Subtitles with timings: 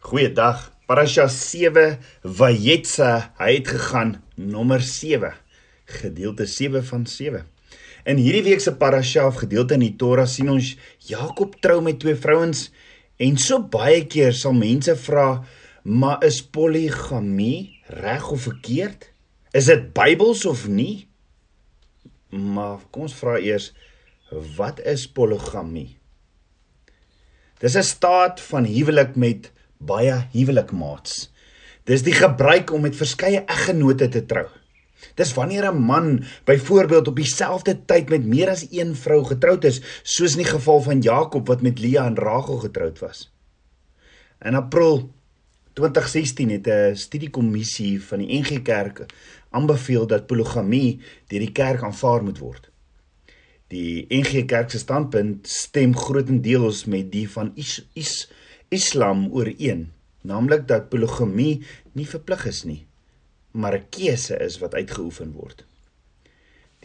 [0.00, 0.70] Goeiedag.
[0.88, 5.28] Parasha 7 Vayetsa, hy het gegaan nommer 7,
[6.00, 7.44] gedeelte 7 van 7.
[8.08, 10.72] In hierdie week se parasha of gedeelte in die Torah sien ons
[11.04, 12.64] Jakob trou met twee vrouens
[13.20, 15.44] en so baie keer sal mense vra,
[15.84, 17.68] maar is poligamie
[18.00, 19.04] reg of verkeerd?
[19.52, 21.04] Is dit Bybels of nie?
[22.32, 23.74] Maar kom ons vra eers,
[24.56, 25.90] wat is poligamie?
[27.60, 31.30] Dis 'n staat van huwelik met baie huwelikmaats.
[31.88, 34.46] Dis die gebruik om met verskeie eggenote te trou.
[35.16, 39.80] Dis wanneer 'n man byvoorbeeld op dieselfde tyd met meer as een vrou getroud is,
[40.02, 43.32] soos in die geval van Jakob wat met Lea en Rachel getroud was.
[44.40, 45.10] In April
[45.72, 49.06] 2016 het 'n studiekommissie van die NG Kerk
[49.50, 52.70] aanbeveel dat poligamie deur die kerk aanvaar moet word.
[53.68, 58.30] Die NG Kerk se standpunt stem grootendeels met die van is, is
[58.70, 59.88] Islam ooreen,
[60.22, 61.64] naamlik dat poligamie
[61.98, 62.82] nie verplig is nie,
[63.50, 65.64] maar 'n keuse is wat uitgeoefen word.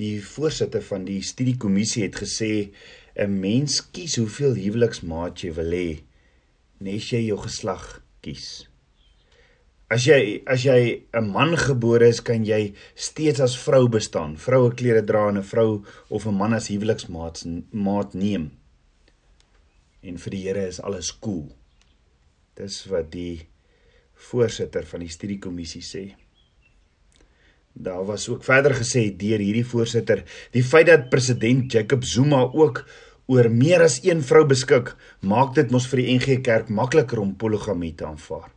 [0.02, 2.72] Die voorsitter van die studiekommissie het gesê
[3.16, 6.02] 'n mens kies hoeveel huweliksmaat jy wil hê,
[6.80, 8.68] nes jy jou geslag kies.
[9.88, 14.74] As jy as jy 'n man gebore is, kan jy steeds as vrou bestaan, vroue
[14.74, 18.52] klere dra en 'n vrou of 'n man as huweliksmaat maat neem.
[20.02, 21.56] En vir die Here is alles cool.
[22.56, 23.48] Dis wat die
[24.30, 26.06] voorsitter van die studiekommissie sê.
[27.75, 30.23] Daar was ook verder gesê deur hierdie voorsitter,
[30.56, 32.86] die feit dat president Jacob Zuma ook
[33.28, 37.36] oor meer as een vrou beskik, maak dit mos vir die NG Kerk makliker om
[37.36, 38.47] poligamie te aanvaar.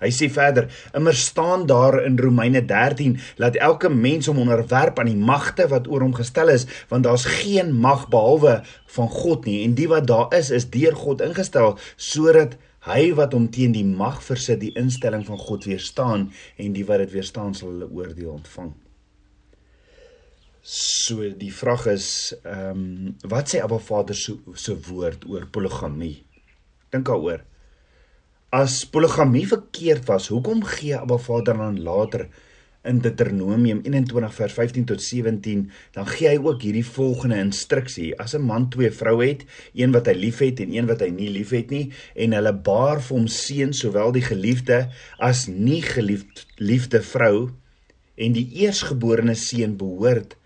[0.00, 5.12] Hy sê verder: "Immer staan daar in Romeine 13 dat elke mens hom onderwerp aan
[5.12, 8.62] die magte wat oor hom gestel is, want daar's geen mag behalwe
[8.96, 13.32] van God nie en die wat daar is is deur God ingestel sodat Hy wat
[13.32, 16.26] hom teen die mag versit die instelling van God weerstaan
[16.60, 18.74] en die wat dit weerstaan sal hulle oordeel ontvang.
[20.64, 22.08] So die vraag is
[22.42, 26.24] ehm um, wat sê Abba Vader se se woord oor poligamie?
[26.92, 27.42] Dink daaroor.
[28.54, 32.28] As poligamie verkeerd was, hoekom gee Abba Vader dan later
[32.84, 35.64] in Deuteronomium 21 vers 15 tot 17,
[35.96, 40.06] dan gee hy ook hierdie volgende instruksie: As 'n man twee vroue het, een wat
[40.06, 43.72] hy liefhet en een wat hy nie liefhet nie, en hulle baar vir hom seun,
[43.72, 47.50] sowel die geliefde as nie geliefde liefde vrou,
[48.16, 50.36] en die eersgeborene seun behoort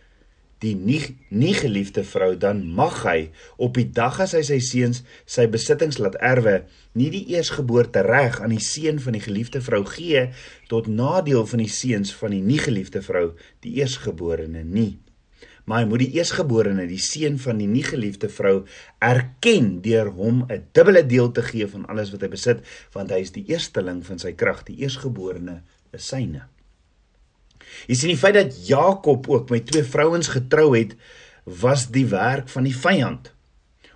[0.62, 5.02] die nie nie geliefde vrou dan mag hy op die dag as hy sy seuns
[5.26, 6.62] sy besittings laat erwe
[6.98, 10.28] nie die eersgeboorte reg aan die seun van die geliefde vrou gee
[10.72, 13.30] tot nadeel van die seuns van die nie geliefde vrou
[13.64, 14.98] die eersgeborene nie.
[15.68, 18.62] Maar hy moet die eersgeborene die seun van die nie geliefde vrou
[19.04, 22.64] erken deur hom 'n dubbele deel te gee van alles wat hy besit
[22.94, 25.60] want hy is die eersteling van sy krag die eersgeborene
[25.92, 26.48] is syne
[27.86, 30.96] Jy sien die feit dat Jakob ook met twee vrouens getrou het,
[31.44, 33.32] was die werk van die vyand.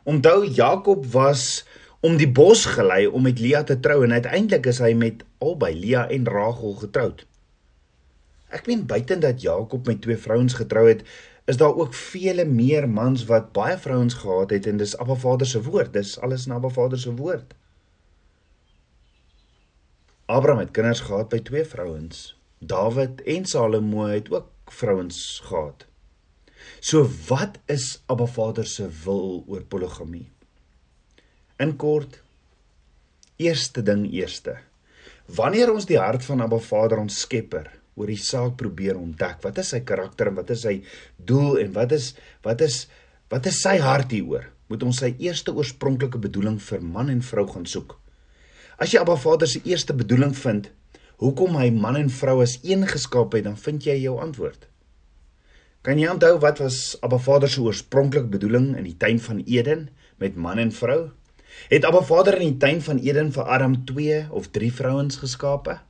[0.08, 1.64] Onthou Jakob was
[2.02, 5.74] om die bos gelei om met Lea te trou en uiteindelik is hy met albei
[5.78, 7.26] Lea en Rachel getroud.
[8.52, 11.06] Ek meen buiten dat Jakob met twee vrouens getrou het,
[11.46, 15.46] is daar ook vele meer mans wat baie vrouens gehad het en dis Abba Vader
[15.46, 17.54] se woord, dis alles na Abba Vader se woord.
[20.26, 22.32] Abraham het kinders gehad by twee vrouens.
[22.62, 25.86] Dawid en Salomo het ook vrouens gehad.
[26.80, 30.28] So wat is Abba Vader se wil oor poligamie?
[31.58, 32.20] In kort,
[33.36, 34.60] eerste ding eerste.
[35.26, 37.66] Wanneer ons die hart van Abba Vader ons Skepper
[37.98, 40.78] oor die saak probeer ontdek, wat is sy karakter en wat is sy
[41.18, 42.12] doel en wat is
[42.46, 42.84] wat is
[43.32, 44.46] wat is sy hart hieroor?
[44.70, 47.96] Moet ons sy eerste oorspronklike bedoeling vir man en vrou gaan soek.
[48.78, 50.70] As jy Abba Vader se eerste bedoeling vind,
[51.22, 54.66] hoekom hy man en vrou as een geskaap het, dan vind jy jou antwoord.
[55.86, 59.88] Kan jy onthou wat was Abba Vader se oorspronklike bedoeling in die tuin van Eden
[60.22, 61.10] met man en vrou?
[61.70, 65.80] Het Abba Vader in die tuin van Eden vir Adam 2 of 3 vrouens geskape?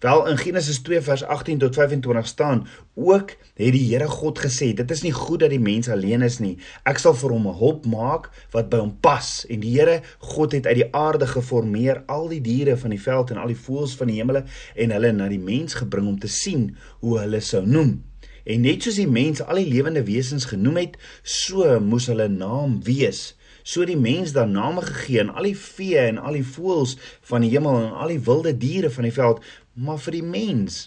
[0.00, 4.74] Wel in Genesis 2 vers 18 tot 25 staan ook het die Here God gesê
[4.74, 6.58] dit is nie goed dat die mens alleen is nie.
[6.84, 9.46] Ek sal vir hom 'n hulp maak wat by hom pas.
[9.48, 13.30] En die Here God het uit die aarde geformeer al die diere van die veld
[13.30, 14.44] en al die voëls van die hemele
[14.74, 18.02] en hulle na die mens gebring om te sien hoe hulle sou noem.
[18.44, 22.82] En net soos die mens al die lewende wesens genoem het so moes hulle naam
[22.84, 23.34] wees.
[23.66, 26.92] So die mens dan name gegee aan al die vee en al die voëls
[27.26, 29.40] van die hemel en al die wilde diere van die veld
[29.76, 30.86] maar vir die mens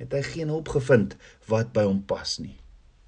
[0.00, 1.16] het hy geen hulp gevind
[1.50, 2.56] wat by hom pas nie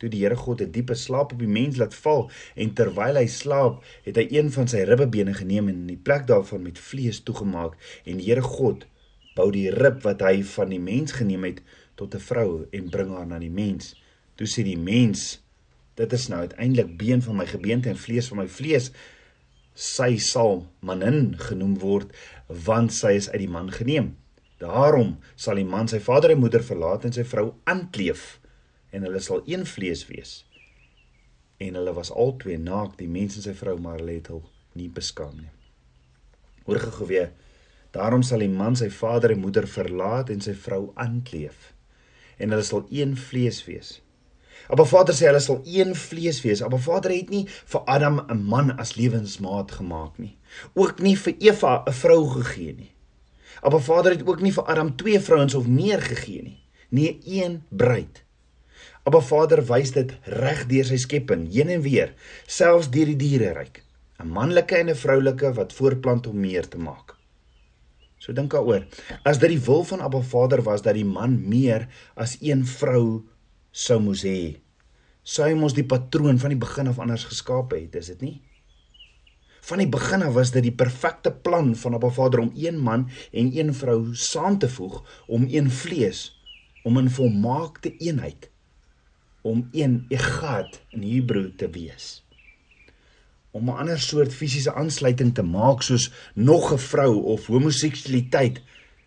[0.02, 3.26] toe die Here God 'n diepe slaap op die mens laat val en terwyl hy
[3.26, 7.22] slaap, het hy een van sy ribbebene geneem en in die plek daarvan met vlees
[7.22, 8.87] toegemaak en die Here God
[9.34, 11.62] bou die rib wat hy van die mens geneem het
[11.94, 13.94] tot 'n vrou en bring haar na die mens.
[14.37, 15.43] Toe sê die mens:
[15.94, 18.90] Dit is nou uiteindelik been van my gebeente en vlees van my vlees.
[19.75, 22.10] Sy sal manin genoem word
[22.49, 24.17] want sy is uit die man geneem.
[24.64, 28.38] Daarom sal die man sy vader en moeder verlaat en sy vrou aankleef
[28.94, 30.32] en hulle sal een vlees wees.
[31.61, 34.40] En hulle was albei naak, die mens en sy vrou, maar hulle het hul
[34.78, 35.50] nie beskaam nie.
[36.64, 37.34] Hoor gou weer.
[37.94, 41.70] Daarom sal die man sy vader en moeder verlaat en sy vrou aankleef
[42.38, 43.99] en hulle sal een vlees wees.
[44.72, 46.62] Abba Vader sê hulle sal een vlees wees.
[46.64, 50.37] Abba Vader het nie vir Adam 'n man as lewensmaat gemaak nie.
[50.75, 52.94] Ook nie vir Eva 'n vrou gegee nie.
[53.64, 56.58] Abba Vader het ook nie vir Adam twee vrouens of meer gegee nie.
[56.93, 58.20] Nee, een bruid.
[59.08, 62.12] Abba Vader wys dit reg deur sy skepping, heen en weer,
[62.44, 63.81] selfs deur die diereryk.
[64.20, 67.16] 'n Manlike en 'n vroulike wat voortplant om meer te maak.
[68.19, 68.84] So dink daaroor.
[69.25, 73.25] As dit die wil van Abba Vader was dat die man meer as een vrou
[73.70, 74.60] sou moes hê,
[75.22, 78.43] sou hy mos die patroon van die begin af anders geskaap het, is dit nie?
[79.64, 83.06] Van die begin af was dit die perfekte plan van Abba Vader om een man
[83.32, 86.34] en een vrou saam te voeg om een vlees,
[86.82, 88.50] om 'n volmaakte eenheid
[89.40, 92.25] om een egat in Hebreë te wees.
[93.50, 98.62] Om 'n ander soort fisiese aansluiting te maak soos nog 'n vrou of homoseksualiteit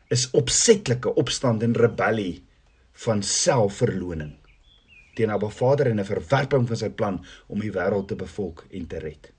[0.07, 2.43] is opsetlike opstand en rebellie
[2.91, 4.35] van selfverloning
[5.13, 8.87] teen Abba Vader en 'n verwerping van sy plan om die wêreld te bevolk en
[8.87, 9.36] te red.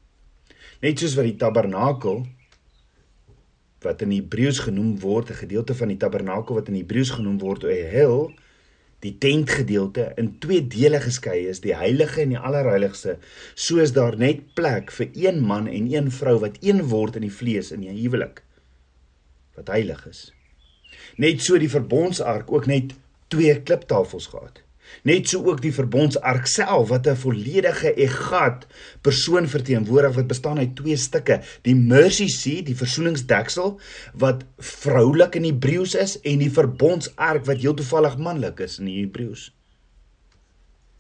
[0.79, 2.23] Net soos wat die tabernakel
[3.83, 7.65] wat in Hebreëus genoem word, 'n gedeelte van die tabernakel wat in Hebreëus genoem word
[7.65, 8.33] 'n hel,
[9.01, 13.19] die tentgedeelte in twee dele geskei is, die heilige en die allerheiligste,
[13.55, 17.37] soos daar net plek vir een man en een vrou wat een word in die
[17.41, 18.43] vlees in die huwelik
[19.55, 20.33] wat heilig is.
[21.17, 22.95] Net so die verbondsark ook net
[23.29, 24.63] twee kliptafels gehad.
[25.03, 28.67] Net so ook die verbondsark self wat 'n volledige egat
[29.03, 33.79] persoon verteenwoordig wat bestaan uit twee stukke, die mercy seat, die versoeningsdeksel
[34.15, 39.01] wat vroulik in Hebreëus is en die verbondsark wat heel toevallig manlik is in die
[39.01, 39.53] Hebreëus.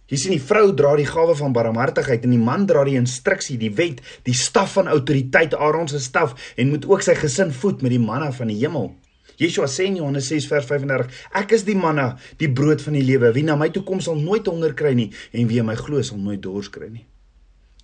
[0.08, 3.58] Jy sien die vrou dra die gawe van barmhartigheid en die man dra die instruksie,
[3.60, 7.84] die wet, die staf van autoriteit, Aaron se staf en moet ook sy gesin voed
[7.84, 8.94] met die manna van die hemel.
[9.38, 13.04] Yeshua sê in Johannes 6 vers 35: Ek is die manna, die brood van die
[13.06, 13.30] lewe.
[13.36, 16.02] Wie na my toe kom sal nooit honger kry nie en wie in my glo
[16.02, 17.06] sal nooit dors kry nie.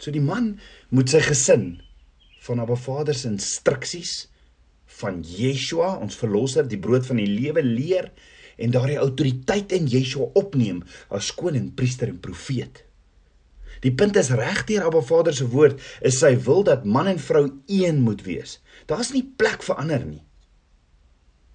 [0.02, 0.56] So die man
[0.90, 1.76] moet sy gesin
[2.44, 4.26] van Abba Vader se instruksies
[5.00, 8.10] van Yeshua, ons verlosser, die brood van die lewe leer
[8.58, 10.82] en daardie autoriteit in Yeshua opneem
[11.14, 12.82] as koning, priester en profeet.
[13.84, 17.46] Die punt is regdeur Abba Vader se woord is sy wil dat man en vrou
[17.70, 18.58] een moet wees.
[18.90, 20.22] Daar's nie plek vir ander nie.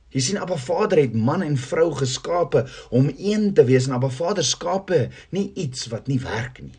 [0.10, 4.10] Jy sien Abba Vader het man en vrou geskape om een te wees en Abba
[4.10, 6.78] Vader skape nie iets wat nie werk nie.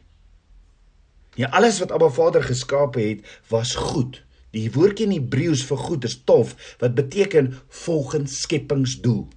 [1.39, 4.23] Ja alles wat Abba Vader geskape het was goed.
[4.51, 7.53] Die woordjie in Hebreëus vir goed is tof wat beteken
[7.85, 9.29] volgens skepingsdoel.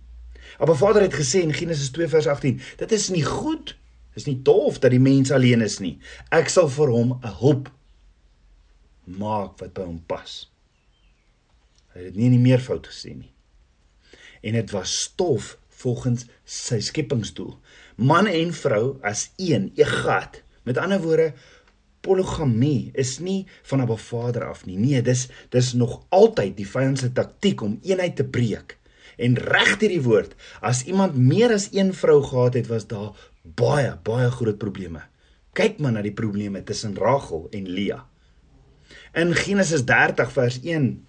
[0.57, 3.75] Abba Vader het gesê in Genesis 2 vers 18, dit is nie goed.
[4.13, 5.99] Dis nie tof dat die mens alleen is nie.
[6.33, 7.69] Ek sal vir hom 'n hulp
[9.05, 10.49] maak wat by hom pas.
[11.93, 13.32] Hy het nie nie meer fout gesê nie
[14.43, 17.55] en dit was stof volgens sy skepingsdoel.
[17.95, 20.41] Man en vrou as een, egat.
[20.67, 21.33] Met ander woorde,
[22.03, 24.77] poligamie is nie van 'n Vader af nie.
[24.77, 28.77] Nee, dis dis nog altyd die vyand se taktik om eenheid te breek.
[29.17, 33.97] En reg hierdie woord, as iemand meer as een vrou gehad het, was daar baie
[34.03, 35.01] baie groot probleme.
[35.53, 38.05] Kyk maar na die probleme tussen Rachel en Lea.
[39.13, 41.05] In Genesis 30 vers 1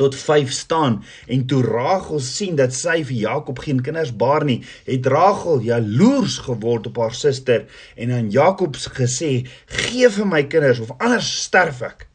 [0.00, 4.60] tot 5 staan en toe Rachel sien dat sy vir Jakob geen kinders baar nie,
[4.86, 7.66] het Rachel jaloers geword op haar suster
[7.96, 9.32] en aan Jakob gesê:
[9.66, 12.06] "Gee vir my kinders of anders sterf ek."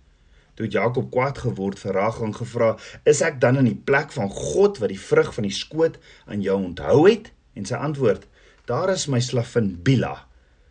[0.55, 4.29] Toe Jakob kwaad geword vir Rachel en gevra: "Is ek dan in die plek van
[4.29, 8.27] God wat die vrug van die skoot aan jou onthou het?" En sy antwoord:
[8.65, 10.27] "Daar is my slavin Bila.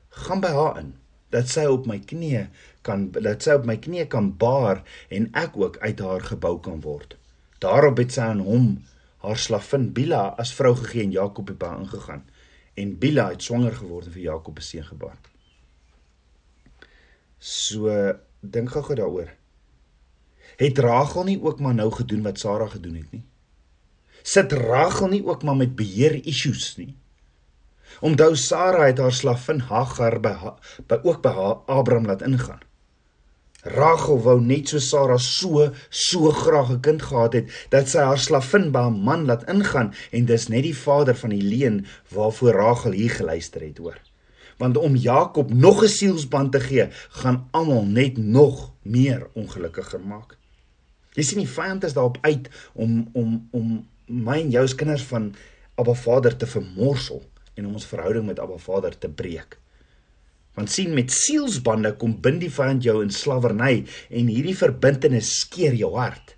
[0.09, 0.95] Gaan by haar in."
[1.35, 2.47] dat sy op my knieë
[2.87, 6.81] kan dat sy op my knieë kan baar en ek ook uit haar gebou kan
[6.85, 7.17] word.
[7.65, 8.69] Daarop het sy aan hom
[9.25, 12.25] haar slavin Bila as vrou gegee en Jakob het by haar ingegaan
[12.81, 15.19] en Bila het swanger geword en vir Jakob 'n seun gebaar.
[17.39, 17.89] So
[18.41, 19.31] dink gou-gou daaroor.
[20.57, 23.25] Het Rachel nie ook maar nou gedoen wat Sara gedoen het nie?
[24.23, 26.97] Sit Rachel nie ook maar met beheer issues nie?
[28.01, 30.35] Onthou Sara het haar slavin Hagar by,
[30.87, 31.33] by ook by
[31.67, 32.61] Abraham laat ingaan.
[33.65, 38.19] Rachel wou net so Sara so so graag 'n kind gehad het dat sy haar
[38.19, 42.53] slavin by 'n man laat ingaan en dis net die vader van die leen waarvoor
[42.53, 43.99] Rachel hier geluister het hoor.
[44.59, 50.37] Want om Jakob nog 'n sielsband te gee, gaan almal net nog meer ongelukkiger maak.
[51.15, 55.03] Jy sien die vyand is daarop uit om om om my en jou se kinders
[55.03, 55.35] van
[55.75, 57.23] Abba Vader te vermorsel
[57.55, 59.59] en om ons verhouding met Abba Vader te breek.
[60.55, 65.75] Want sien met sielsbande kom bind die vyand jou in slawerny en hierdie verbintenis skeer
[65.75, 66.37] jou hart.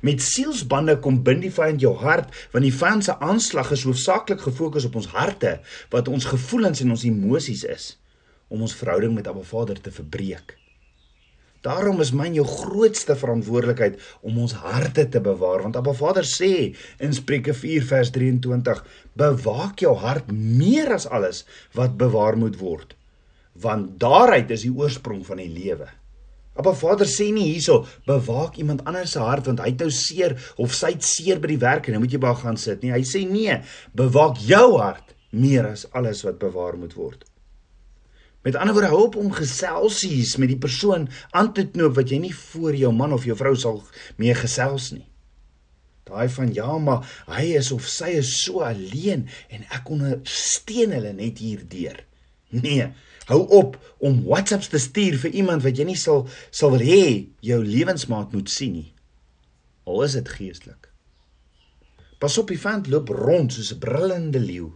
[0.00, 4.42] Met sielsbande kom bind die vyand jou hart want die vyand se aanslag is hoofsaaklik
[4.44, 5.58] gefokus op ons harte
[5.92, 7.94] wat ons gevoelens en ons emosies is
[8.48, 10.56] om ons verhouding met Abba Vader te verbreek.
[11.66, 16.52] Daarom is myn jou grootste verantwoordelikheid om ons harte te bewaar want Abba Vader sê
[17.02, 18.84] in Spreuke 4 vers 23
[19.18, 21.44] bewaak jou hart meer as alles
[21.76, 22.95] wat bewaar moet word
[23.62, 25.88] want daaruit is die oorsprong van die lewe.
[26.56, 30.36] Appa Vader sê nie hierso bewaak iemand anders se hart want hy het nou seer
[30.62, 32.94] of sy het seer by die werk en nou moet jy baie gaan sit nie.
[32.94, 33.58] Hy sê nee,
[33.96, 37.26] bewaak jou hart meer as alles wat bewaar moet word.
[38.46, 42.20] Met ander woorde, hou op om geselsies met die persoon aan te knoop wat jy
[42.22, 43.80] nie voor jou man of jou vrou sal
[44.22, 45.04] mee gesels nie.
[46.06, 51.10] Daai van ja, maar hy is of sy is so alleen en ek ondersteun hulle
[51.18, 51.98] net hierdeur.
[52.66, 52.92] Nee,
[53.26, 57.06] Hou op om WhatsApps te stuur vir iemand wat jy nie sal sal wil hê
[57.42, 58.90] jou lewensmaat moet sien nie.
[59.86, 60.86] Al is dit geestelik.
[62.22, 64.70] Pas op, die vent loop rond soos 'n brullende leeu.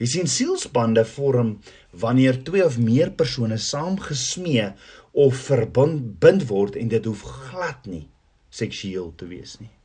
[0.00, 1.60] Jy sien sielsbande vorm
[1.92, 4.72] wanneer twee of meer persone saamgesmee
[5.12, 8.08] of verbind word en dit hoef glad nie
[8.50, 9.75] seksueel te wees nie.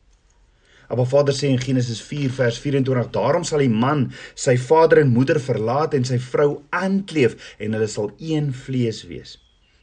[0.91, 5.13] Maar Vader sê in Genesis 4 vers 24: Daarom sal die man sy vader en
[5.15, 9.37] moeder verlaat en sy vrou aankleef en hulle sal een vlees wees.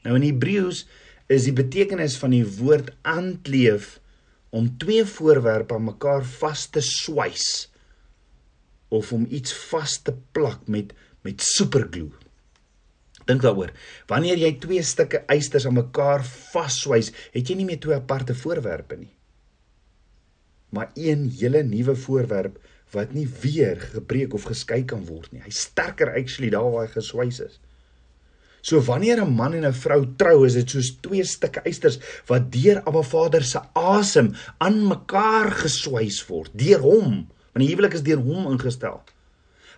[0.05, 0.85] Nou in Hebreëus
[1.33, 3.97] is die betekenis van die woord aankleef
[4.53, 7.69] om twee voorwerpe aan mekaar vas te swys
[8.93, 10.95] of om iets vas te plak met
[11.27, 12.13] met superglue.
[13.29, 13.75] Dink daaroor.
[14.09, 18.97] Wanneer jy twee stukke ysters aan mekaar vasswys, het jy nie meer twee aparte voorwerpe
[18.97, 19.13] nie
[20.69, 22.59] maar een hele nuwe voorwerp
[22.93, 25.43] wat nie weer gebreek of geskei kan word nie.
[25.45, 27.59] Hy sterker actually daar waar hy geswys is.
[28.61, 32.53] So wanneer 'n man en 'n vrou trou, is dit soos twee stukke ysters wat
[32.53, 37.29] deur Abba Vader se asem aan mekaar geswys word deur hom.
[37.53, 39.03] Want die huwelik is deur hom ingestel.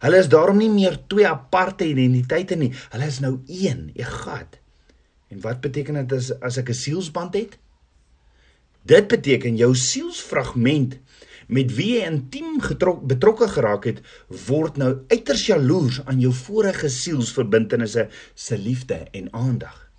[0.00, 2.72] Hulle is daarom nie meer twee aparte identiteite nie.
[2.90, 4.58] Hulle is nou een, egat.
[5.28, 7.58] En wat beteken dit as as ek 'n sielsband het?
[8.82, 10.96] Dit beteken jou sielsfragment
[11.50, 12.60] met wie jy intiem
[13.10, 14.00] betrokke geraak het,
[14.46, 19.90] word nou uiters jaloers aan jou vorige sielsverbintenisse se liefde en aandag.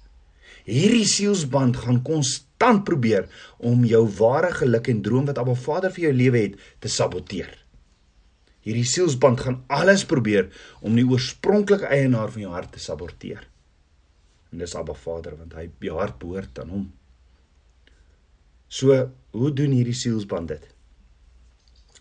[0.63, 6.07] Hierdie sielsband gaan konstant probeer om jou ware geluk en droom wat Abba Vader vir
[6.07, 7.51] jou lewe het te saboteer.
[8.61, 10.51] Hierdie sielsband gaan alles probeer
[10.85, 13.41] om die oorspronklike eienaar van jou hart te saboteer.
[14.53, 16.89] En dis Abba Vader want hy jou hart behoort aan hom.
[18.71, 18.95] So,
[19.35, 20.67] hoe doen hierdie sielsband dit?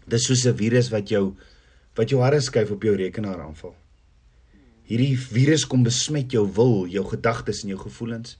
[0.06, 1.34] Dis soos 'n virus wat jou
[1.98, 3.74] wat jou harde skuif op jou rekenaar aanval.
[4.86, 8.38] Hierdie virus kom besmet jou wil, jou gedagtes en jou gevoelens.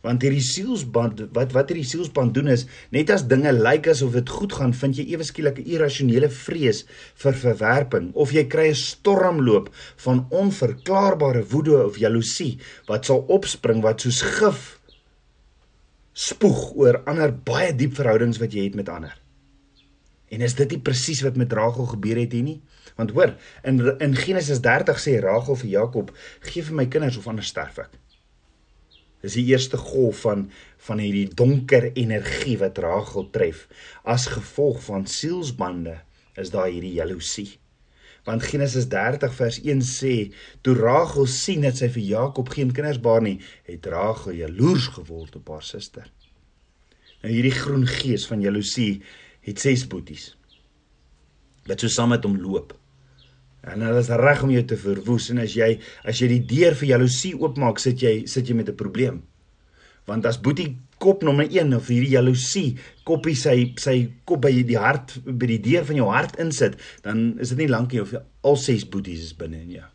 [0.00, 4.28] Want hierdie sielsband wat wat hierdie sielsband doen is, net as dinge lyk asof dit
[4.28, 8.74] goed gaan, vind jy ewe skielik 'n irrasionele vrees vir verwerping of jy kry 'n
[8.74, 14.79] stormloop van onverklaarbare woede of jaloesie wat sal opspring wat soos gif
[16.12, 19.14] spoeg oor ander baie diep verhoudings wat jy het met ander.
[20.30, 22.60] En is dit nie presies wat met Rachel gebeur het hier nie?
[22.96, 23.34] Want hoor,
[23.66, 27.78] in in Genesis 30 sê Rachel vir Jakob: "Geef vir my kinders of anders sterf
[27.78, 27.98] ek."
[29.22, 33.66] Dis die eerste golf van van hierdie donker energie wat Rachel tref
[34.04, 35.98] as gevolg van sielsbande
[36.36, 37.58] is daar hierdie jaloesie
[38.24, 40.14] want Genesis 30 vers 1 sê
[40.62, 45.36] toe Rachel sien dat sy vir Jakob geen kinders baar nie, het Rachel jaloers geword
[45.40, 46.10] op haar suster.
[47.22, 49.02] Nou hierdie groen gees van jaloesie
[49.46, 50.34] het ses boeties
[51.68, 52.72] wat so saam met hom loop.
[53.60, 55.74] En hulle is reg om jou te verwoes en as jy
[56.08, 59.22] as jy die deur vir jaloesie oopmaak, sit jy sit jy met 'n probleem.
[60.08, 62.74] Want as boetie kop nommer 1 of hierdie jaloesie
[63.08, 63.96] koppie sy sy
[64.28, 67.70] kop by die hart by die deur van jou hart insit, dan is dit nie
[67.72, 69.88] lank nie of al ses boeties is binne in jou.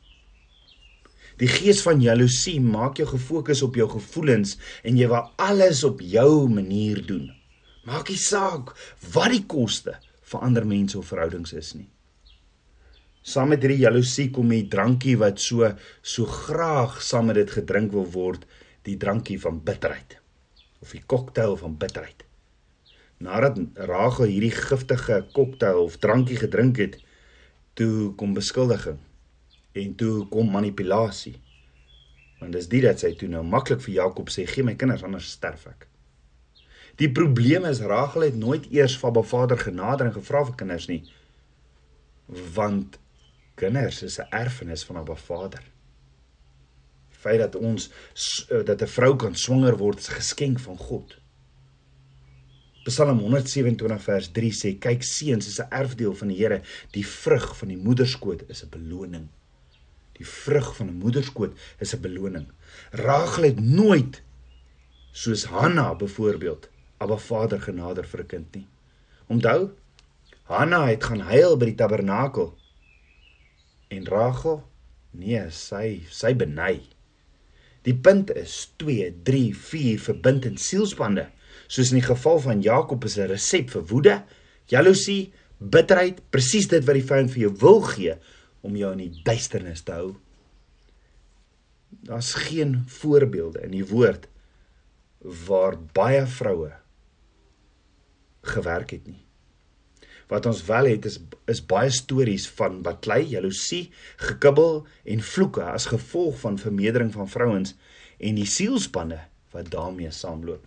[1.42, 4.56] Die gees van jaloesie maak jou gefokus op jou gevoelens
[4.88, 7.28] en jy wil alles op jou manier doen.
[7.86, 8.74] Maak nie saak
[9.14, 11.90] wat die koste vir ander mense of verhoudings is nie.
[13.26, 15.70] Saam met hierdie jaloesie kom die drankie wat so
[16.02, 18.46] so graag saam met dit gedrink wil word,
[18.86, 20.22] die drankie van bitterheid
[20.86, 22.22] of die koktail van bitterheid.
[23.18, 23.58] Nadat
[23.90, 27.00] Rachel hierdie giftige koktail of drankie gedrink het,
[27.74, 29.00] toe kom beskuldiging
[29.76, 31.36] en toe kom manipulasie.
[32.40, 35.32] Want dis dit dat sy toe nou maklik vir Jakob sê gee my kinders anders
[35.34, 35.88] sterf ek.
[37.02, 40.88] Die probleem is Rachel het nooit eers van haar vader genader en gevra vir kinders
[40.92, 41.02] nie.
[42.56, 43.00] Want
[43.60, 45.64] kinders is 'n erfenis van haar vader.
[47.26, 47.90] Feit dat ons
[48.70, 51.18] dat 'n vrou kan swanger word is 'n geskenk van God.
[52.86, 57.58] Psalm 127 vers 3 sê kyk seuns is 'n erfdeel van die Here, die vrug
[57.58, 59.28] van die moederskoot is 'n beloning.
[60.20, 62.48] Die vrug van 'n moederskoot is 'n beloning.
[62.92, 64.22] Rachel het nooit
[65.12, 68.68] soos Hanna byvoorbeeld Abba Vader genader vir 'n kind nie.
[69.28, 69.70] Onthou,
[70.44, 72.58] Hanna het gaan huil by die tabernakel.
[73.88, 74.64] En Rachel,
[75.12, 76.95] nee, sy sy beny.
[77.86, 81.28] Die punt is 2, 3, 4 verbind in sielsbande.
[81.68, 84.24] Soos in die geval van Jakob is 'n resep vir woede,
[84.68, 88.16] jaloesie, bitterheid, presies dit wat die vyand vir jou wil gee
[88.62, 90.16] om jou in die duisternis te hou.
[91.90, 94.28] Daar's geen voorbeelde in die woord
[95.48, 96.74] waar baie vroue
[98.42, 99.25] gewerk het nie.
[100.28, 105.86] Wat ons wel het is is baie stories van baklei, jaloesie, gekibbel en vloeke as
[105.86, 107.76] gevolg van vermeerdering van vrouens
[108.18, 109.20] en die sielspanne
[109.54, 110.64] wat daarmee saamloop.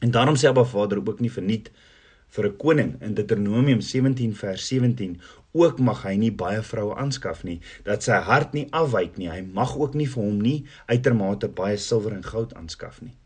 [0.00, 1.70] En daarom sê Abba Vader ook nie verniet
[2.34, 3.02] vir 'n koning.
[3.02, 5.20] In Deuteronomium 17 vers 17
[5.52, 9.30] ook mag hy nie baie vroue aanskaf nie dat sy hart nie afwyk nie.
[9.30, 13.16] Hy mag ook nie vir hom nie uitermate baie silwer en goud aanskaf nie.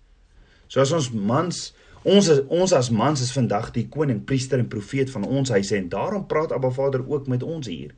[0.69, 4.69] So as ons mans ons is, ons as mans is vandag die koning priester en
[4.69, 7.95] profeet van ons huise en daarom praat Abba Vader ook met ons hier.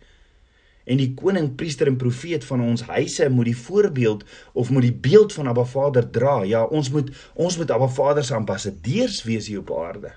[0.87, 4.23] En die koning priester en profeet van ons huise moet die voorbeeld
[4.55, 6.37] of moet die beeld van Abba Vader dra.
[6.47, 10.15] Ja ons moet ons moet Abba Vader se ambassadeurs wees hier op aarde.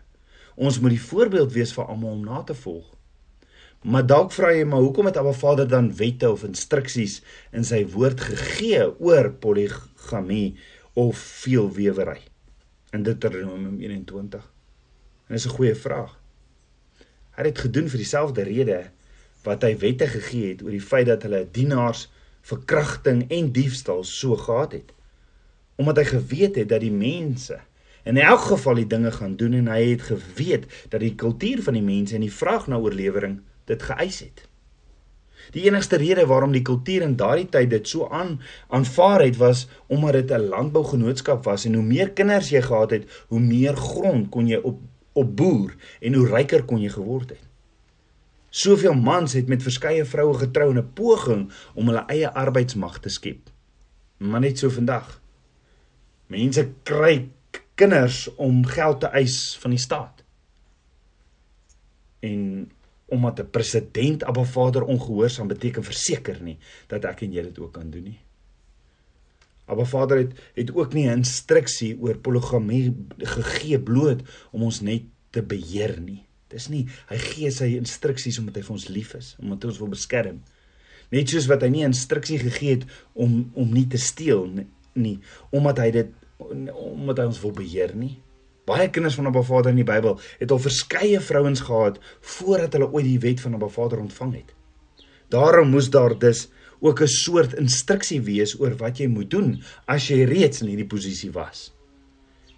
[0.55, 2.85] Ons moet die voorbeeld wees vir almal om na te volg.
[3.81, 7.87] Maar dalk vra jy maar hoekom het Abba Vader dan wette of instruksies in sy
[7.89, 10.59] woord gegee oor poligamie
[10.93, 12.28] of veelwewery
[12.91, 14.51] in Deuteronomium 21?
[15.27, 16.19] En dis 'n goeie vraag.
[17.35, 18.91] Hy het dit gedoen vir dieselfde rede
[19.43, 22.09] wat hy wette gegee het oor die feit dat hulle dienaars
[22.41, 24.93] verkrachting en diefstal so gehad het.
[25.75, 27.59] Omdat hy geweet het dat die mense
[28.03, 31.73] in elk geval die dinge gaan doen en hy het geweet dat die kultuur van
[31.73, 34.48] die mense en die vraag na oorlewering dit geëis het.
[35.51, 39.67] Die enigste rede waarom die kultuur in daardie tyd dit so aan aanvaar het was
[39.87, 44.29] omdat dit 'n landbougenootskap was en hoe meer kinders jy gehad het, hoe meer grond
[44.29, 44.79] kon jy op
[45.13, 47.45] op boer en hoe ryker kon jy geword het.
[48.49, 53.09] Soveel mans het met verskeie vroue getrou in 'n poging om hulle eie arbeidsmag te
[53.09, 53.49] skep.
[54.17, 55.21] Maar net so vandag.
[56.27, 57.29] Mense kry
[57.75, 60.23] kinders om geld te eis van die staat.
[62.19, 62.71] En
[63.09, 67.73] omdat 'n president Abba Vader ongehoorsaam beteken verseker nie dat ek en jy dit ook
[67.73, 68.19] kan doen nie.
[69.65, 75.03] Abba Vader het het ook nie 'n instruksie oor poligamie gegee bloot om ons net
[75.29, 76.25] te beheer nie.
[76.47, 79.79] Dis nie hy gee sy instruksies omdat hy vir ons lief is, omdat hy ons
[79.79, 80.41] wil beskerm.
[81.11, 85.19] Net soos wat hy nie instruksie gegee het om om nie te steel nie, nie
[85.51, 86.09] omdat hy dit
[86.73, 88.17] omdat hy ons wil beheer nie.
[88.69, 91.97] Baie kinders van Abba Vader in die Bybel het al verskeie vrouens gehad
[92.35, 94.53] voordat hulle ooit die wet van Abba Vader ontvang het.
[95.33, 96.47] Daarom moes daar dus
[96.79, 100.87] ook 'n soort instruksie wees oor wat jy moet doen as jy reeds in hierdie
[100.87, 101.73] posisie was.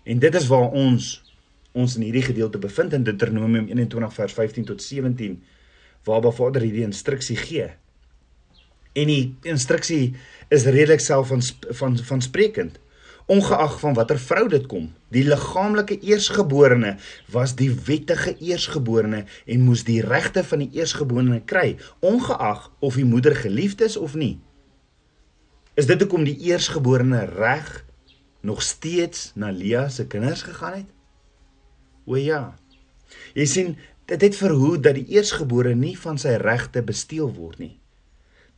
[0.04, 1.24] En dit is waar ons
[1.71, 5.43] ons in hierdie gedeelte bevind in Deuteronomium 21 vers 15 tot 17
[6.04, 7.69] waar Abba Vader hierdie instruksie gee.
[8.93, 10.15] En die instruksie
[10.50, 12.80] is redelik self van van van sprekend
[13.32, 14.89] ongeag van watter vrou dit kom.
[15.13, 16.96] Die liggaamlike eersgeborene
[17.32, 23.08] was die wettige eersgeborene en moes die regte van die eersgeborene kry, ongeag of die
[23.08, 24.36] moeder geliefd is of nie.
[25.80, 27.70] Is dit hoekom die eersgeborene reg
[28.44, 30.89] nog steeds na Lea se kinders gegaan het?
[32.06, 32.56] O ja.
[33.38, 33.76] Jy sien,
[34.12, 37.76] dit het verhoed dat die eersgeborene nie van sy regte besteel word nie.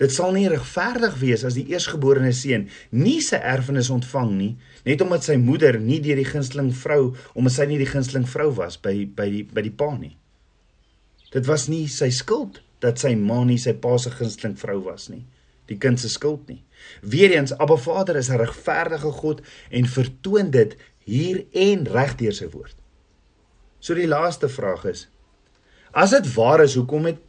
[0.01, 4.51] Dit sal nie regverdig wees as die eersgeborene seun nie sy erfenis ontvang nie,
[4.87, 8.49] net omdat sy moeder nie deur die gunsteling vrou, omdat sy nie die gunsteling vrou
[8.57, 10.15] was by by die by die pa nie.
[11.33, 15.07] Dit was nie sy skuld dat sy ma nie sy pa se gunsteling vrou was
[15.13, 15.23] nie.
[15.69, 16.59] Die kind se skuld nie.
[17.01, 20.75] Weereens Abba Vader is 'n regverdige God en vertoon dit
[21.05, 22.75] hier en regdeur sy woord.
[23.79, 25.07] So die laaste vraag is:
[25.93, 27.19] As dit waar is, hoekom het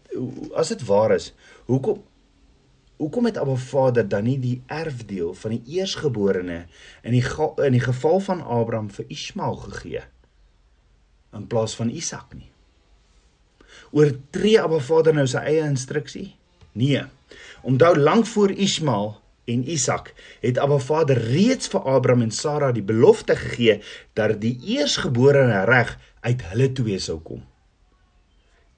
[0.54, 1.32] as dit waar is,
[1.66, 2.02] hoekom
[3.04, 6.64] hoekom het Abba Vader dan nie die erfdeel van die eersgeborene
[7.04, 7.24] in die
[7.66, 10.04] in die geval van Abraham vir Ismael gegee
[11.34, 12.48] in plaas van Isak nie?
[13.92, 16.30] Oortree Abba Vader nou sy eie instruksie?
[16.72, 17.04] Nee.
[17.62, 22.86] Onthou lank voor Ismael en Isak het Abba Vader reeds vir Abraham en Sara die
[22.86, 23.82] belofte gegee
[24.16, 27.44] dat die eersgeborene reg uit hulle twee sou kom.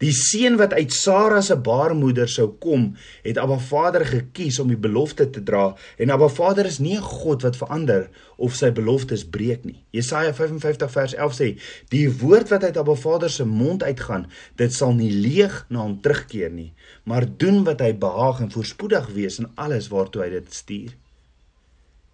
[0.03, 2.91] Die seun wat uit Sara se baarmoeder sou kom,
[3.25, 7.07] het Abba Vader gekies om die belofte te dra en Abba Vader is nie 'n
[7.23, 9.81] God wat verander of sy beloftes breek nie.
[9.93, 11.49] Jesaja 55 vers 11 sê:
[11.89, 16.01] "Die woord wat uit Abba Vader se mond uitgaan, dit sal nie leeg na hom
[16.01, 16.73] terugkeer nie,
[17.05, 20.93] maar doen wat hy behaag en voorspoedig wees in alles waartoe hy dit stuur."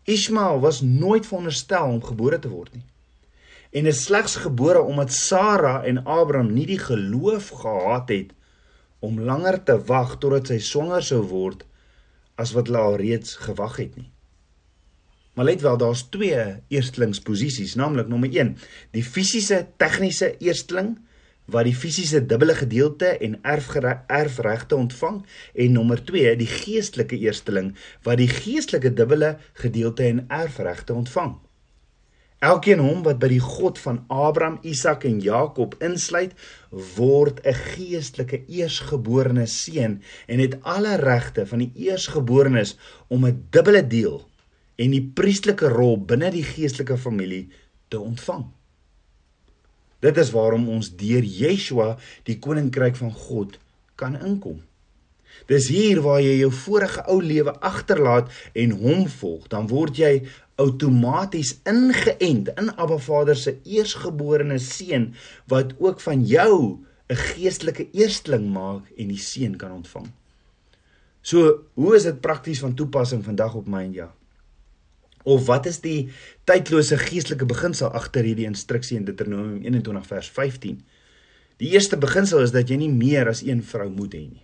[0.05, 2.85] Ismael was nooit veronderstel om gebore te word nie
[3.73, 8.33] en is slegs gebore omdat Sara en Abraham nie die geloof gehad het
[9.01, 11.65] om langer te wag totdat sy swanger sou word
[12.41, 14.11] as wat hulle al reeds gewag het nie.
[15.33, 18.53] Maar let wel, daar's twee eerstlingsposisies, naamlik nommer 1,
[18.93, 20.99] die fisiese tegniese eerstling
[21.53, 25.23] wat die fisiese dubbele gedeelte en erfregte ontvang
[25.65, 27.73] en nommer 2, die geestelike eersteling
[28.05, 31.39] wat die geestelike dubbele gedeelte en erfregte ontvang.
[32.43, 36.33] Elkeen hom wat by die God van Abraham, Isak en Jakob insluit,
[36.97, 42.77] word 'n geestelike eersgeborene seun en het alle regte van die eersgeborenes
[43.09, 44.27] om 'n dubbele deel
[44.77, 47.49] en die priestelike rol binne die geestelike familie
[47.89, 48.45] te ontvang.
[50.01, 53.59] Dit is waarom ons deur Yeshua die koninkryk van God
[53.95, 54.63] kan inkom.
[55.51, 60.23] Dis hier waar jy jou vorige ou lewe agterlaat en hom volg, dan word jy
[60.63, 65.13] outomaties ingeënt in Abba Vader se eersgeborene seun
[65.51, 66.79] wat ook van jou
[67.11, 70.09] 'n geestelike eersteling maak en die seun kan ontvang.
[71.23, 74.11] So, hoe is dit prakties van toepassing vandag op my en jou?
[75.23, 76.11] Of wat is die
[76.45, 80.81] tydlose geestelike beginsel agter hierdie instruksie in Deuteronomium 21 vers 15?
[81.63, 84.43] Die eerste beginsel is dat jy nie meer as een vrou moet hê nie.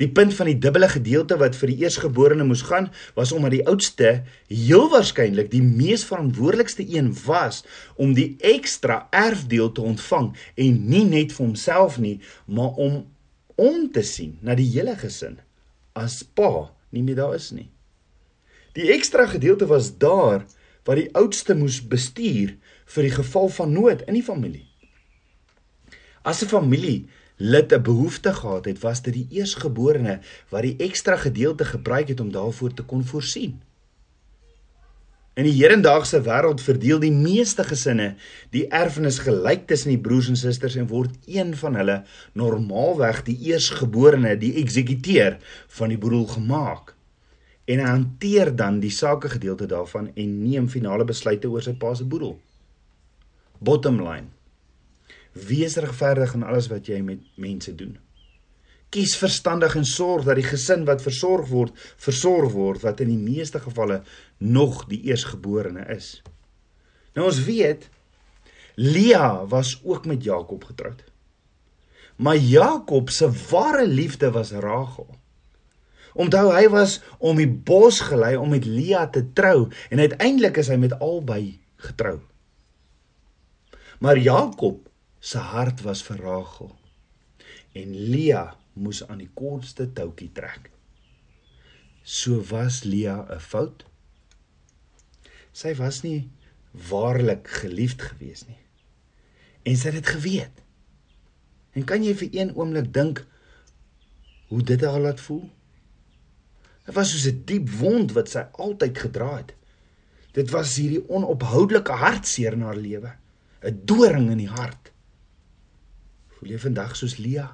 [0.00, 3.66] Die punt van die dubbele gedeelte wat vir die eersgeborene moes gaan, was omdat die
[3.68, 7.60] oudste heel waarskynlik die mees verantwoordelikste een was
[8.00, 13.02] om die ekstra erfdeel te ontvang en nie net vir homself nie, maar om
[13.60, 15.36] om te sien na die hele gesin
[15.92, 17.68] as pa nie meer daar is nie.
[18.72, 20.46] Die ekstra gedeelte was daar
[20.88, 22.54] wat die oudste moes bestuur
[22.94, 24.64] vir die geval van nood in die familie.
[26.24, 27.08] As 'n familie
[27.40, 32.20] lid 'n behoefte gehad het, was dit die eersgeborene wat die ekstra gedeelte gebruik het
[32.20, 33.60] om daarvoor te kon voorsien.
[35.34, 38.14] In die hedendaagse wêreld verdeel die meeste gesinne
[38.50, 43.38] die erfenis gelyk tussen die broers en susters en word een van hulle normaalweg die
[43.48, 46.94] eersgeborene, die eksekuteur van die boedel gemaak.
[47.64, 52.04] En hanteer dan die sake gedeelte daarvan en neem finale besluite oor sy pa se
[52.04, 52.36] boedel.
[53.58, 54.28] Bottom line
[55.32, 57.98] Wees regverdig in alles wat jy met mense doen.
[58.90, 63.20] Kies verstandig en sorg dat die gesin wat versorg word, versorg word wat in die
[63.20, 64.00] meeste gevalle
[64.38, 66.18] nog die eersgeborene is.
[67.14, 67.86] Nou ons weet
[68.80, 71.04] Lea was ook met Jakob getroud.
[72.16, 75.08] Maar Jakob se ware liefde was Rachel.
[76.12, 80.68] Onthou hy was om die bos gelei om met Lea te trou en uiteindelik is
[80.68, 82.18] hy met albei getrou.
[84.00, 84.89] Maar Jakob
[85.20, 86.72] se hart was vir Rachel
[87.76, 90.70] en Lea moes aan die kortste toutjie trek.
[92.02, 93.84] So was Lea 'n fout.
[95.52, 96.30] Sy was nie
[96.72, 98.58] waarlik geliefd gewees nie.
[99.62, 100.62] En sy het dit geweet.
[101.72, 103.26] En kan jy vir een oomblik dink
[104.48, 105.50] hoe dit haar laat voel?
[106.86, 109.54] Dit was soos 'n diep wond wat sy altyd gedra het.
[110.32, 113.12] Dit was hierdie onophoudelike hartseer in haar lewe,
[113.62, 114.92] 'n doring in die hart.
[116.40, 117.50] Voel jy vandag soos Lia?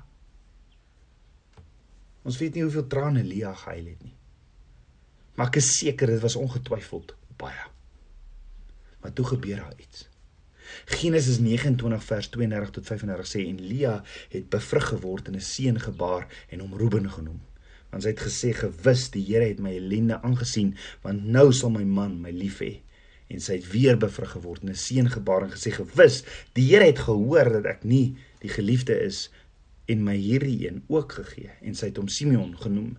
[2.22, 4.14] Ons weet nie hoeveel trane Lia gehuil het nie.
[5.34, 7.64] Maar ek is seker dit was ongetwyfeld baie.
[9.02, 10.06] Maar toe gebeur daar iets.
[10.94, 13.96] Genesis 29 vers 32 tot 35 sê en Lia
[14.30, 17.42] het bevrug geword en 'n seun gebaar en hom Reuben genoem.
[17.90, 21.84] Want sy het gesê gewis die Here het my ellende aangesien want nou sal my
[21.84, 22.86] man my lief hê
[23.26, 26.22] en sy het weer bevrug geword en 'n seun gebaar en gesê gewis
[26.54, 29.26] die Here het gehoor dat ek nie die geliefde is
[29.86, 32.96] en my hierdie een ook gegee en sy het hom Simeon genoem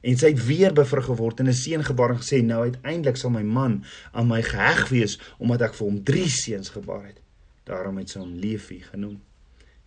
[0.00, 3.30] en sy het weer bevrug geword en 'n seun gebaar en gesê nou uiteindelik sal
[3.30, 7.20] my man aan my geheg wees omdat ek vir hom 3 seuns gebaar het
[7.64, 9.20] daarom het sy hom Levi genoem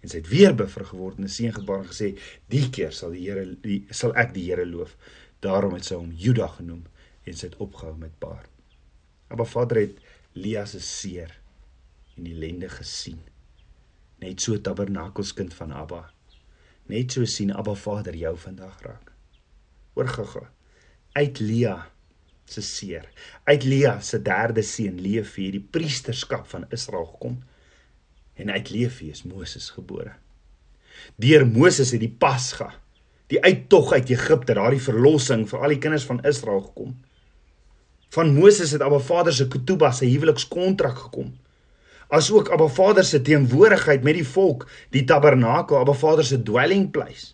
[0.03, 2.07] En sy het weer bevrug geword en 'n seun gebaar en gesê:
[2.51, 3.45] "Die keer sal die Here
[3.89, 4.97] sal ek die Here loof."
[5.39, 6.83] Daarom het sy hom Juda genoem
[7.23, 8.45] en sy het opgehou met baar.
[9.29, 9.97] Maar Vader het
[10.33, 11.39] Lia se seer
[12.17, 13.19] en ellende gesien.
[14.23, 16.05] Net so tabernakelskind van Abba.
[16.87, 19.11] Net so sien Abba Vader jou vandag raak.
[19.97, 20.45] Hoor gaga.
[21.13, 21.75] Uit Lia
[22.49, 23.09] se seer.
[23.43, 27.41] Uit Lia se derde seun Leefie die priesterskap van Israel gekom.
[28.39, 30.15] En uit Leefie is Moses gebore.
[31.19, 32.69] Deur Moses het die Pasga,
[33.27, 36.95] die uittog uit Egipte, daardie verlossing vir al die kinders van Israel gekom.
[38.13, 41.33] Van Moses het Abba Vader se ketubah, sy huwelikskontrak gekom.
[42.13, 47.33] Asook Abba Vader se teenwoordigheid met die volk, die tabernakel, Abba Vader se dwelling place.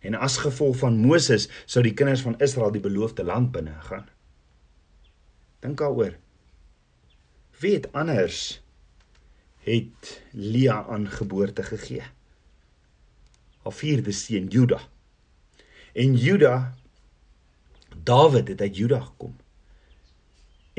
[0.00, 4.06] En as gevolg van Moses sou die kinders van Israel die beloofde land binne gaan.
[5.60, 6.14] Dink daaroor.
[7.60, 8.62] Wie het anders
[9.66, 12.06] het Lia aan geboorte gegee?
[13.60, 14.78] Haar vierde seun Juda.
[15.92, 16.54] En Juda
[18.04, 19.36] Dawid het uit Juda gekom.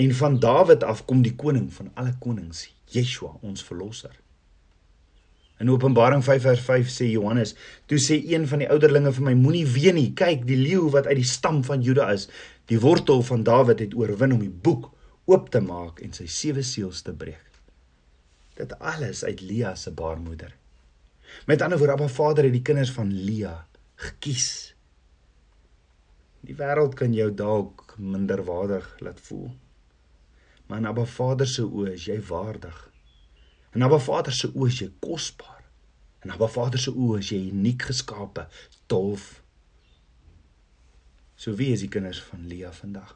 [0.02, 4.16] En van Dawid af kom die koning van alle konings, Yeshua, ons verlosser.
[5.62, 7.54] In Openbaring 5 vers 5 sê Johannes,
[7.86, 10.08] toe sê een van die ouderlinge vir my, moenie ween nie.
[10.18, 12.26] Kyk, die leeu wat uit die stam van Juda is,
[12.72, 14.90] die wortel van Dawid het oorwin om die boek
[15.30, 17.62] oop te maak en sy sewe seels te breek.
[18.58, 20.56] Dit alles uit Lia se baarmoeder.
[21.48, 23.54] Met ander woorde, Abba Vader het die kinders van Lia
[24.02, 24.50] gekies.
[26.42, 29.52] Die wêreld kan jou dalk minderwaardig laat voel.
[30.72, 32.76] Maar in Abba Vader se oë is jy waardig.
[33.76, 35.66] En Abba Vader se oë is jy kosbaar.
[36.24, 38.46] En Abba Vader se oë is jy uniek geskape,
[38.88, 39.26] tof.
[41.36, 43.12] So wie is die kinders van Lia vandag?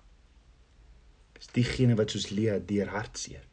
[1.39, 3.47] Dis diegene wat soos Lia deur hartseer,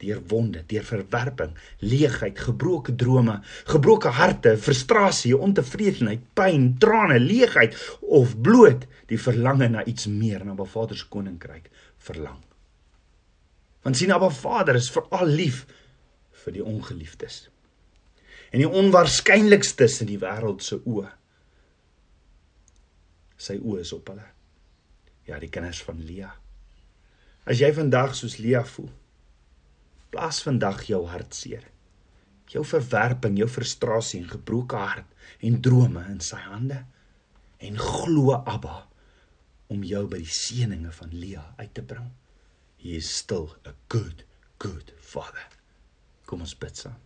[0.00, 1.52] deur wonde, deur verwerping,
[1.84, 9.84] leegheid, gebroke drome, gebroke harte, frustrasie, ontevredenheid, pyn, trane, leegheid of bloot die verlange na
[9.84, 11.68] iets meer na Abba Vader se koninkryk
[12.08, 12.40] verlang.
[13.86, 15.60] Want sien Abba Vader is veral lief
[16.42, 17.44] vir die ongeliefdes.
[18.50, 21.12] En die onwaarskynlikstes in die wêreld se oë.
[23.38, 24.26] Sy oë is op hulle.
[25.30, 26.32] Ja, die kinders van Lia.
[27.46, 28.90] As jy vandag soos Lia voel,
[30.10, 31.62] plaas vandag jou hartseer,
[32.50, 36.82] jou verwerping, jou frustrasie en gebroke hart en drome in sy hande
[37.62, 38.80] en glo Abba
[39.70, 42.10] om jou by die seëninge van Lia uit te bring.
[42.86, 44.22] He is still a good
[44.62, 45.42] good father.
[46.30, 47.00] Kom ons bid saam.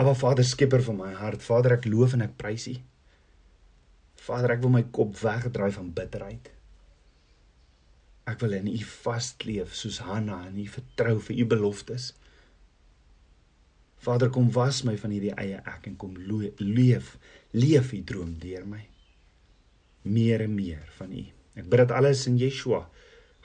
[0.00, 2.72] Aba Vader skepper van my hart, Vader ek loof en ek prys U.
[4.24, 6.48] Vader ek wil my kop wegdraai van bitterheid.
[8.32, 12.08] Ek wil in U vasleef soos Hanna en U vertrou vir U beloftes.
[14.08, 17.12] Vader kom was my van hierdie eie ek en kom leef
[17.52, 18.86] leef U droom deur my.
[20.08, 21.28] Meer en meer van U.
[21.60, 22.86] Ek bid dit alles in Yeshua,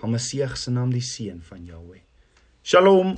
[0.02, 2.04] Hamasieg se naam die seun van Jahweh.
[2.64, 3.18] Shalom.